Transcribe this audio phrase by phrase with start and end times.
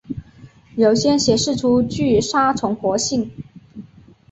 [0.75, 3.29] 有些显示出具杀虫活性。